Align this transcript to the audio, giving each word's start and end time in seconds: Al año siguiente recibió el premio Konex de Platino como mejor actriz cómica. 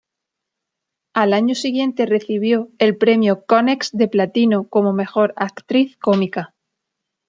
Al 1.13 1.31
año 1.31 1.53
siguiente 1.53 2.07
recibió 2.07 2.69
el 2.79 2.97
premio 2.97 3.45
Konex 3.45 3.91
de 3.91 4.07
Platino 4.07 4.67
como 4.67 4.93
mejor 4.93 5.31
actriz 5.37 5.95
cómica. 5.97 6.55